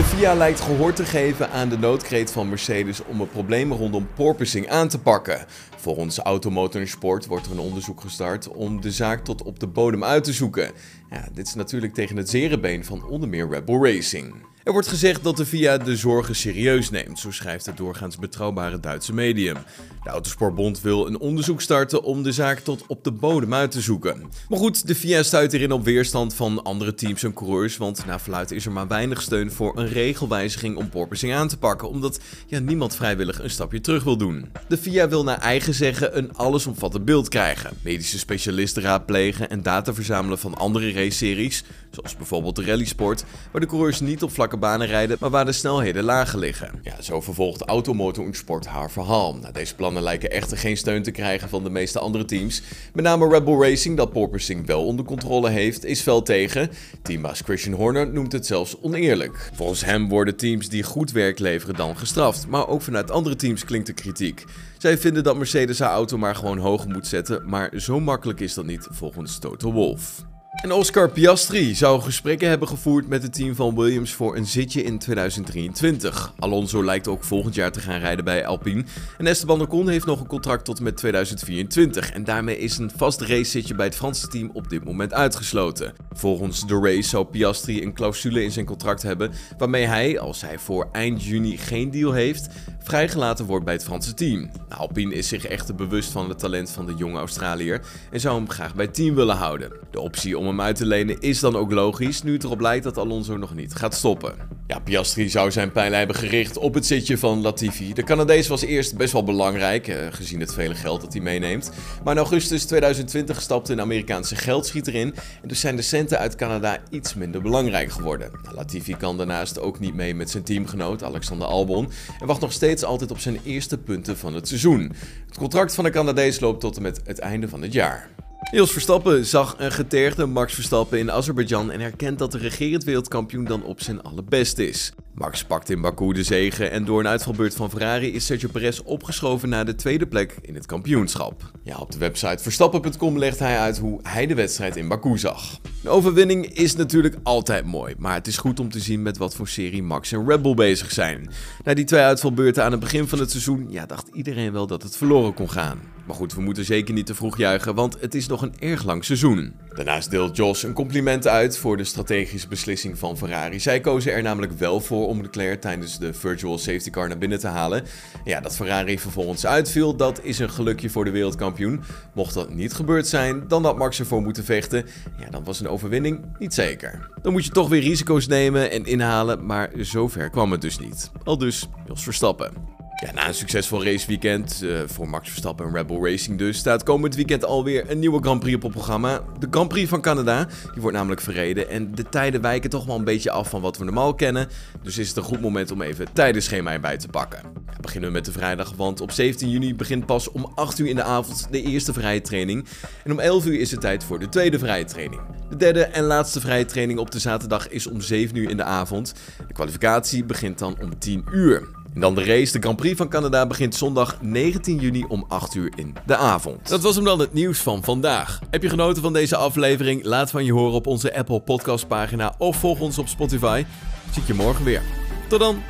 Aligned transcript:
De 0.00 0.06
FIA 0.06 0.34
lijkt 0.34 0.60
gehoor 0.60 0.92
te 0.92 1.04
geven 1.04 1.50
aan 1.50 1.68
de 1.68 1.78
noodkreet 1.78 2.32
van 2.32 2.48
Mercedes 2.48 3.04
om 3.04 3.20
het 3.20 3.30
probleem 3.30 3.72
rondom 3.72 4.08
porpoising 4.14 4.68
aan 4.68 4.88
te 4.88 4.98
pakken. 4.98 5.46
Volgens 5.76 6.18
Automotor 6.18 6.86
Sport 6.86 7.26
wordt 7.26 7.46
er 7.46 7.52
een 7.52 7.58
onderzoek 7.58 8.00
gestart 8.00 8.48
om 8.48 8.80
de 8.80 8.90
zaak 8.90 9.24
tot 9.24 9.42
op 9.42 9.60
de 9.60 9.66
bodem 9.66 10.04
uit 10.04 10.24
te 10.24 10.32
zoeken. 10.32 10.70
Ja, 11.10 11.28
dit 11.32 11.46
is 11.46 11.54
natuurlijk 11.54 11.94
tegen 11.94 12.16
het 12.16 12.30
zere 12.30 12.60
been 12.60 12.84
van 12.84 13.04
onder 13.04 13.28
meer 13.28 13.48
Red 13.48 13.64
Bull 13.64 13.94
Racing. 13.94 14.34
Er 14.70 14.76
wordt 14.76 14.90
gezegd 14.90 15.24
dat 15.24 15.36
de 15.36 15.46
FIA 15.46 15.78
de 15.78 15.96
zorgen 15.96 16.34
serieus 16.34 16.90
neemt, 16.90 17.18
zo 17.18 17.30
schrijft 17.30 17.66
het 17.66 17.76
doorgaans 17.76 18.18
betrouwbare 18.18 18.80
Duitse 18.80 19.14
medium. 19.14 19.56
De 20.02 20.10
Autosportbond 20.10 20.80
wil 20.80 21.06
een 21.06 21.18
onderzoek 21.18 21.60
starten 21.60 22.02
om 22.02 22.22
de 22.22 22.32
zaak 22.32 22.58
tot 22.58 22.84
op 22.86 23.04
de 23.04 23.10
bodem 23.12 23.54
uit 23.54 23.70
te 23.70 23.80
zoeken. 23.80 24.30
Maar 24.48 24.58
goed, 24.58 24.86
de 24.86 24.94
FIA 24.94 25.22
stuit 25.22 25.52
hierin 25.52 25.72
op 25.72 25.84
weerstand 25.84 26.34
van 26.34 26.62
andere 26.62 26.94
teams 26.94 27.22
en 27.22 27.32
coureurs, 27.32 27.76
want 27.76 28.06
na 28.06 28.18
verluidt 28.18 28.50
is 28.50 28.66
er 28.66 28.72
maar 28.72 28.88
weinig 28.88 29.22
steun 29.22 29.52
voor 29.52 29.78
een 29.78 29.88
regelwijziging 29.88 30.76
om 30.76 30.88
porpoising 30.88 31.34
aan 31.34 31.48
te 31.48 31.58
pakken, 31.58 31.88
omdat 31.88 32.20
ja, 32.46 32.58
niemand 32.58 32.94
vrijwillig 32.94 33.42
een 33.42 33.50
stapje 33.50 33.80
terug 33.80 34.04
wil 34.04 34.16
doen. 34.16 34.52
De 34.68 34.78
FIA 34.78 35.08
wil 35.08 35.24
naar 35.24 35.38
eigen 35.38 35.74
zeggen 35.74 36.18
een 36.18 36.34
allesomvattend 36.34 37.04
beeld 37.04 37.28
krijgen, 37.28 37.70
medische 37.82 38.18
specialisten 38.18 38.82
raadplegen 38.82 39.50
en 39.50 39.62
data 39.62 39.94
verzamelen 39.94 40.38
van 40.38 40.54
andere 40.54 40.92
raceseries, 40.92 41.64
zoals 41.90 42.16
bijvoorbeeld 42.16 42.56
de 42.56 42.64
rallysport, 42.64 43.24
waar 43.52 43.60
de 43.60 43.66
coureurs 43.66 44.00
niet 44.00 44.22
op 44.22 44.32
vlakke 44.32 44.58
banen 44.60 44.86
rijden, 44.86 45.16
maar 45.20 45.30
waar 45.30 45.44
de 45.44 45.52
snelheden 45.52 46.04
lager 46.04 46.38
liggen. 46.38 46.80
Ja, 46.82 47.02
zo 47.02 47.20
vervolgt 47.20 47.62
Automotor 47.62 48.28
Sport 48.34 48.66
haar 48.66 48.90
verhaal. 48.90 49.34
Nou, 49.34 49.52
deze 49.52 49.74
plannen 49.74 50.02
lijken 50.02 50.30
echter 50.30 50.58
geen 50.58 50.76
steun 50.76 51.02
te 51.02 51.10
krijgen 51.10 51.48
van 51.48 51.64
de 51.64 51.70
meeste 51.70 51.98
andere 51.98 52.24
teams. 52.24 52.62
Met 52.92 53.04
name 53.04 53.28
Red 53.28 53.44
Bull 53.44 53.60
Racing, 53.60 53.96
dat 53.96 54.12
porpoising 54.12 54.66
wel 54.66 54.86
onder 54.86 55.04
controle 55.04 55.48
heeft, 55.50 55.84
is 55.84 56.00
fel 56.00 56.22
tegen. 56.22 56.70
Teambaas 57.02 57.40
Christian 57.40 57.74
Horner 57.74 58.12
noemt 58.12 58.32
het 58.32 58.46
zelfs 58.46 58.80
oneerlijk. 58.80 59.50
Volgens 59.54 59.84
hem 59.84 60.08
worden 60.08 60.36
teams 60.36 60.68
die 60.68 60.82
goed 60.82 61.12
werk 61.12 61.38
leveren 61.38 61.74
dan 61.74 61.96
gestraft, 61.96 62.46
maar 62.46 62.68
ook 62.68 62.82
vanuit 62.82 63.10
andere 63.10 63.36
teams 63.36 63.64
klinkt 63.64 63.86
de 63.86 63.92
kritiek. 63.92 64.44
Zij 64.78 64.98
vinden 64.98 65.24
dat 65.24 65.36
Mercedes 65.36 65.78
haar 65.78 65.90
auto 65.90 66.18
maar 66.18 66.34
gewoon 66.34 66.58
hoger 66.58 66.90
moet 66.90 67.06
zetten, 67.06 67.48
maar 67.48 67.70
zo 67.76 68.00
makkelijk 68.00 68.40
is 68.40 68.54
dat 68.54 68.66
niet 68.66 68.86
volgens 68.90 69.38
Toto 69.38 69.72
Wolff. 69.72 70.24
En 70.50 70.72
Oscar 70.72 71.10
Piastri 71.10 71.74
zou 71.74 72.00
gesprekken 72.00 72.48
hebben 72.48 72.68
gevoerd 72.68 73.08
met 73.08 73.22
het 73.22 73.34
team 73.34 73.54
van 73.54 73.74
Williams 73.74 74.12
voor 74.12 74.36
een 74.36 74.46
zitje 74.46 74.82
in 74.82 74.98
2023. 74.98 76.32
Alonso 76.38 76.84
lijkt 76.84 77.08
ook 77.08 77.24
volgend 77.24 77.54
jaar 77.54 77.72
te 77.72 77.80
gaan 77.80 77.98
rijden 78.00 78.24
bij 78.24 78.46
Alpine. 78.46 78.84
En 79.18 79.26
Esteban 79.26 79.60
Ocon 79.60 79.88
heeft 79.88 80.06
nog 80.06 80.20
een 80.20 80.26
contract 80.26 80.64
tot 80.64 80.80
met 80.80 80.96
2024. 80.96 82.10
En 82.10 82.24
daarmee 82.24 82.58
is 82.58 82.78
een 82.78 82.90
vast 82.96 83.20
racezitje 83.20 83.74
bij 83.74 83.86
het 83.86 83.94
Franse 83.94 84.28
team 84.28 84.50
op 84.52 84.68
dit 84.68 84.84
moment 84.84 85.12
uitgesloten. 85.12 85.94
Volgens 86.20 86.66
de 86.66 86.80
race 86.80 87.08
zou 87.08 87.24
Piastri 87.24 87.82
een 87.82 87.94
clausule 87.94 88.42
in 88.42 88.50
zijn 88.50 88.66
contract 88.66 89.02
hebben 89.02 89.32
waarmee 89.58 89.86
hij, 89.86 90.18
als 90.18 90.40
hij 90.40 90.58
voor 90.58 90.88
eind 90.92 91.24
juni 91.24 91.56
geen 91.56 91.90
deal 91.90 92.12
heeft, 92.12 92.48
vrijgelaten 92.78 93.44
wordt 93.44 93.64
bij 93.64 93.74
het 93.74 93.84
Franse 93.84 94.14
team. 94.14 94.50
Alpine 94.68 95.14
is 95.14 95.28
zich 95.28 95.46
echter 95.46 95.74
bewust 95.74 96.10
van 96.10 96.28
het 96.28 96.38
talent 96.38 96.70
van 96.70 96.86
de 96.86 96.94
jonge 96.94 97.18
Australiër 97.18 97.80
en 98.10 98.20
zou 98.20 98.36
hem 98.36 98.50
graag 98.50 98.74
bij 98.74 98.84
het 98.84 98.94
team 98.94 99.14
willen 99.14 99.36
houden. 99.36 99.72
De 99.90 100.00
optie 100.00 100.38
om 100.38 100.46
hem 100.46 100.60
uit 100.60 100.76
te 100.76 100.86
lenen 100.86 101.20
is 101.20 101.40
dan 101.40 101.56
ook 101.56 101.72
logisch, 101.72 102.22
nu 102.22 102.32
het 102.32 102.44
erop 102.44 102.60
lijkt 102.60 102.84
dat 102.84 102.98
Alonso 102.98 103.36
nog 103.36 103.54
niet 103.54 103.74
gaat 103.74 103.94
stoppen. 103.94 104.59
Ja, 104.70 104.78
Piastri 104.78 105.28
zou 105.28 105.50
zijn 105.50 105.72
pijlen 105.72 105.98
hebben 105.98 106.16
gericht 106.16 106.56
op 106.56 106.74
het 106.74 106.86
zitje 106.86 107.18
van 107.18 107.40
Latifi. 107.40 107.92
De 107.92 108.02
Canadees 108.02 108.48
was 108.48 108.62
eerst 108.62 108.96
best 108.96 109.12
wel 109.12 109.24
belangrijk, 109.24 109.88
eh, 109.88 109.96
gezien 110.10 110.40
het 110.40 110.54
vele 110.54 110.74
geld 110.74 111.00
dat 111.00 111.12
hij 111.12 111.22
meeneemt. 111.22 111.70
Maar 112.04 112.12
in 112.12 112.18
augustus 112.18 112.64
2020 112.64 113.40
stapte 113.40 113.72
een 113.72 113.80
Amerikaanse 113.80 114.36
geldschieter 114.36 114.94
in 114.94 115.14
en 115.42 115.48
dus 115.48 115.60
zijn 115.60 115.76
de 115.76 115.82
centen 115.82 116.18
uit 116.18 116.34
Canada 116.34 116.78
iets 116.90 117.14
minder 117.14 117.42
belangrijk 117.42 117.90
geworden. 117.90 118.30
Latifi 118.54 118.96
kan 118.96 119.16
daarnaast 119.16 119.60
ook 119.60 119.80
niet 119.80 119.94
mee 119.94 120.14
met 120.14 120.30
zijn 120.30 120.42
teamgenoot 120.42 121.02
Alexander 121.02 121.46
Albon 121.46 121.90
en 122.20 122.26
wacht 122.26 122.40
nog 122.40 122.52
steeds 122.52 122.84
altijd 122.84 123.10
op 123.10 123.18
zijn 123.18 123.40
eerste 123.44 123.78
punten 123.78 124.16
van 124.16 124.34
het 124.34 124.48
seizoen. 124.48 124.92
Het 125.26 125.38
contract 125.38 125.74
van 125.74 125.84
de 125.84 125.90
Canadees 125.90 126.40
loopt 126.40 126.60
tot 126.60 126.76
en 126.76 126.82
met 126.82 127.00
het 127.04 127.18
einde 127.18 127.48
van 127.48 127.62
het 127.62 127.72
jaar. 127.72 128.08
Niels 128.40 128.72
Verstappen 128.72 129.26
zag 129.26 129.54
een 129.58 129.72
getergde 129.72 130.26
Max 130.26 130.54
Verstappen 130.54 130.98
in 130.98 131.10
Azerbeidzjan 131.10 131.70
en 131.70 131.80
herkent 131.80 132.18
dat 132.18 132.32
de 132.32 132.38
regerend 132.38 132.84
wereldkampioen 132.84 133.44
dan 133.44 133.62
op 133.62 133.80
zijn 133.80 134.02
allerbest 134.02 134.58
is. 134.58 134.92
Max 135.20 135.44
pakt 135.44 135.70
in 135.70 135.80
Baku 135.80 136.12
de 136.12 136.22
zegen 136.22 136.70
en 136.70 136.84
door 136.84 137.00
een 137.00 137.08
uitvalbeurt 137.08 137.54
van 137.54 137.70
Ferrari 137.70 138.12
is 138.12 138.26
Sergio 138.26 138.48
Perez 138.48 138.78
opgeschoven 138.78 139.48
naar 139.48 139.64
de 139.64 139.74
tweede 139.74 140.06
plek 140.06 140.36
in 140.42 140.54
het 140.54 140.66
kampioenschap. 140.66 141.50
Ja, 141.62 141.76
op 141.76 141.92
de 141.92 141.98
website 141.98 142.42
verstappen.com 142.42 143.18
legt 143.18 143.38
hij 143.38 143.58
uit 143.58 143.78
hoe 143.78 144.00
hij 144.02 144.26
de 144.26 144.34
wedstrijd 144.34 144.76
in 144.76 144.88
Baku 144.88 145.18
zag. 145.18 145.60
Een 145.82 145.90
overwinning 145.90 146.46
is 146.46 146.76
natuurlijk 146.76 147.16
altijd 147.22 147.64
mooi, 147.64 147.94
maar 147.98 148.14
het 148.14 148.26
is 148.26 148.36
goed 148.36 148.60
om 148.60 148.70
te 148.70 148.80
zien 148.80 149.02
met 149.02 149.16
wat 149.16 149.34
voor 149.34 149.48
serie 149.48 149.82
Max 149.82 150.12
en 150.12 150.26
Red 150.26 150.42
Bull 150.42 150.54
bezig 150.54 150.90
zijn. 150.90 151.30
Na 151.64 151.74
die 151.74 151.84
twee 151.84 152.02
uitvalbeurten 152.02 152.64
aan 152.64 152.70
het 152.70 152.80
begin 152.80 153.08
van 153.08 153.18
het 153.18 153.30
seizoen, 153.30 153.66
ja, 153.70 153.86
dacht 153.86 154.08
iedereen 154.12 154.52
wel 154.52 154.66
dat 154.66 154.82
het 154.82 154.96
verloren 154.96 155.34
kon 155.34 155.50
gaan. 155.50 155.80
Maar 156.06 156.16
goed, 156.16 156.34
we 156.34 156.40
moeten 156.40 156.64
zeker 156.64 156.94
niet 156.94 157.06
te 157.06 157.14
vroeg 157.14 157.36
juichen, 157.38 157.74
want 157.74 157.96
het 158.00 158.14
is 158.14 158.26
nog 158.26 158.42
een 158.42 158.54
erg 158.58 158.84
lang 158.84 159.04
seizoen. 159.04 159.54
Daarnaast 159.74 160.10
deelt 160.10 160.36
Jos 160.36 160.62
een 160.62 160.72
compliment 160.72 161.26
uit 161.26 161.58
voor 161.58 161.76
de 161.76 161.84
strategische 161.84 162.48
beslissing 162.48 162.98
van 162.98 163.18
Ferrari. 163.18 163.60
Zij 163.60 163.80
kozen 163.80 164.12
er 164.12 164.22
namelijk 164.22 164.52
wel 164.52 164.80
voor 164.80 165.06
om 165.06 165.22
Leclerc 165.22 165.60
tijdens 165.60 165.98
de 165.98 166.12
virtual 166.12 166.58
safety 166.58 166.90
car 166.90 167.08
naar 167.08 167.18
binnen 167.18 167.38
te 167.38 167.46
halen. 167.46 167.84
Ja, 168.24 168.40
dat 168.40 168.56
Ferrari 168.56 168.98
vervolgens 168.98 169.46
uitviel, 169.46 169.96
dat 169.96 170.20
is 170.22 170.38
een 170.38 170.50
gelukje 170.50 170.90
voor 170.90 171.04
de 171.04 171.10
wereldkampioen. 171.10 171.82
Mocht 172.14 172.34
dat 172.34 172.54
niet 172.54 172.72
gebeurd 172.72 173.06
zijn, 173.06 173.48
dan 173.48 173.64
had 173.64 173.76
Max 173.76 173.98
ervoor 173.98 174.22
moeten 174.22 174.44
vechten. 174.44 174.86
Ja, 175.18 175.30
dan 175.30 175.44
was 175.44 175.60
een 175.60 175.68
overwinning 175.68 176.24
niet 176.38 176.54
zeker. 176.54 177.10
Dan 177.22 177.32
moet 177.32 177.44
je 177.44 177.50
toch 177.50 177.68
weer 177.68 177.82
risico's 177.82 178.26
nemen 178.26 178.70
en 178.70 178.84
inhalen, 178.84 179.46
maar 179.46 179.70
zover 179.76 180.30
kwam 180.30 180.52
het 180.52 180.60
dus 180.60 180.78
niet. 180.78 181.10
Al 181.24 181.38
dus 181.38 181.68
Jos 181.86 182.02
Verstappen. 182.02 182.79
Na 183.00 183.28
een 183.28 183.34
succesvol 183.34 183.84
raceweekend 183.84 184.60
uh, 184.62 184.80
voor 184.86 185.08
Max 185.08 185.28
Verstappen 185.28 185.66
en 185.66 185.72
Red 185.72 185.86
Bull 185.86 186.10
Racing 186.10 186.38
dus, 186.38 186.58
staat 186.58 186.82
komend 186.82 187.14
weekend 187.14 187.44
alweer 187.44 187.90
een 187.90 187.98
nieuwe 187.98 188.22
Grand 188.22 188.40
Prix 188.40 188.56
op 188.56 188.62
het 188.62 188.72
programma. 188.72 189.20
De 189.38 189.46
Grand 189.50 189.68
Prix 189.68 189.88
van 189.88 190.00
Canada, 190.00 190.44
die 190.72 190.82
wordt 190.82 190.96
namelijk 190.96 191.20
verreden 191.20 191.68
en 191.68 191.94
de 191.94 192.08
tijden 192.08 192.40
wijken 192.40 192.70
toch 192.70 192.84
wel 192.84 192.96
een 192.96 193.04
beetje 193.04 193.30
af 193.30 193.50
van 193.50 193.60
wat 193.60 193.78
we 193.78 193.84
normaal 193.84 194.14
kennen. 194.14 194.48
Dus 194.82 194.98
is 194.98 195.08
het 195.08 195.16
een 195.16 195.22
goed 195.22 195.40
moment 195.40 195.70
om 195.70 195.82
even 195.82 196.04
het 196.04 196.14
tijdenschema 196.14 196.72
erbij 196.72 196.96
te 196.96 197.08
pakken. 197.08 197.40
Ja, 197.66 197.76
beginnen 197.80 198.08
we 198.08 198.14
met 198.14 198.24
de 198.24 198.32
vrijdag, 198.32 198.72
want 198.76 199.00
op 199.00 199.10
17 199.10 199.50
juni 199.50 199.74
begint 199.74 200.06
pas 200.06 200.30
om 200.30 200.52
8 200.54 200.78
uur 200.78 200.86
in 200.86 200.96
de 200.96 201.02
avond 201.02 201.46
de 201.50 201.62
eerste 201.62 201.92
vrije 201.92 202.20
training. 202.20 202.66
En 203.04 203.12
om 203.12 203.18
11 203.18 203.46
uur 203.46 203.60
is 203.60 203.70
het 203.70 203.80
tijd 203.80 204.04
voor 204.04 204.18
de 204.18 204.28
tweede 204.28 204.58
vrije 204.58 204.84
training. 204.84 205.20
De 205.48 205.56
derde 205.56 205.84
en 205.84 206.04
laatste 206.04 206.40
vrije 206.40 206.64
training 206.64 206.98
op 206.98 207.10
de 207.10 207.18
zaterdag 207.18 207.68
is 207.68 207.86
om 207.86 208.00
7 208.00 208.36
uur 208.36 208.50
in 208.50 208.56
de 208.56 208.64
avond. 208.64 209.14
De 209.46 209.54
kwalificatie 209.54 210.24
begint 210.24 210.58
dan 210.58 210.76
om 210.80 210.98
10 210.98 211.24
uur. 211.32 211.79
En 211.94 212.00
dan 212.00 212.14
de 212.14 212.24
race. 212.24 212.52
De 212.52 212.58
Grand 212.58 212.76
Prix 212.76 212.96
van 212.96 213.08
Canada 213.08 213.46
begint 213.46 213.74
zondag 213.74 214.16
19 214.20 214.78
juni 214.78 215.04
om 215.08 215.24
8 215.28 215.54
uur 215.54 215.72
in 215.74 215.94
de 216.06 216.16
avond. 216.16 216.68
Dat 216.68 216.82
was 216.82 216.94
hem 216.94 217.04
dan 217.04 217.18
het 217.18 217.32
nieuws 217.32 217.58
van 217.58 217.84
vandaag. 217.84 218.40
Heb 218.50 218.62
je 218.62 218.68
genoten 218.68 219.02
van 219.02 219.12
deze 219.12 219.36
aflevering? 219.36 220.04
Laat 220.04 220.30
van 220.30 220.44
je 220.44 220.52
horen 220.52 220.74
op 220.74 220.86
onze 220.86 221.16
Apple 221.16 221.40
Podcast 221.40 221.88
pagina 221.88 222.34
of 222.38 222.56
volg 222.56 222.80
ons 222.80 222.98
op 222.98 223.08
Spotify. 223.08 223.64
Zie 224.12 224.22
ik 224.22 224.28
je 224.28 224.34
morgen 224.34 224.64
weer. 224.64 224.82
Tot 225.28 225.40
dan. 225.40 225.62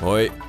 Hoi. 0.00 0.45